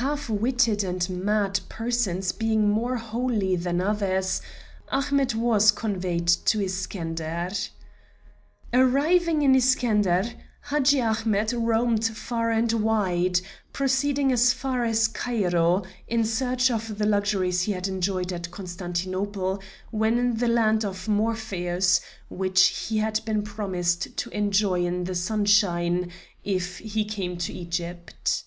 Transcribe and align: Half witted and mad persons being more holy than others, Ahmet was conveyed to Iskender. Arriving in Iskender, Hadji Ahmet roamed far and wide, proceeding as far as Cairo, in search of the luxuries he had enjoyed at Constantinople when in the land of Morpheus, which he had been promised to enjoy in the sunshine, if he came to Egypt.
Half 0.00 0.30
witted 0.30 0.82
and 0.82 1.06
mad 1.10 1.60
persons 1.68 2.32
being 2.32 2.70
more 2.70 2.96
holy 2.96 3.56
than 3.56 3.78
others, 3.78 4.40
Ahmet 4.88 5.34
was 5.34 5.70
conveyed 5.70 6.28
to 6.28 6.60
Iskender. 6.60 7.52
Arriving 8.72 9.42
in 9.42 9.54
Iskender, 9.54 10.32
Hadji 10.62 11.02
Ahmet 11.02 11.52
roamed 11.52 12.06
far 12.06 12.48
and 12.50 12.72
wide, 12.72 13.40
proceeding 13.74 14.32
as 14.32 14.50
far 14.54 14.82
as 14.82 15.08
Cairo, 15.08 15.82
in 16.08 16.24
search 16.24 16.70
of 16.70 16.96
the 16.96 17.04
luxuries 17.04 17.60
he 17.60 17.72
had 17.72 17.86
enjoyed 17.86 18.32
at 18.32 18.50
Constantinople 18.50 19.62
when 19.90 20.18
in 20.18 20.36
the 20.38 20.48
land 20.48 20.86
of 20.86 21.06
Morpheus, 21.06 22.00
which 22.30 22.86
he 22.88 22.96
had 22.96 23.22
been 23.26 23.42
promised 23.42 24.16
to 24.16 24.30
enjoy 24.30 24.86
in 24.86 25.04
the 25.04 25.14
sunshine, 25.14 26.10
if 26.42 26.78
he 26.78 27.04
came 27.04 27.36
to 27.36 27.52
Egypt. 27.52 28.44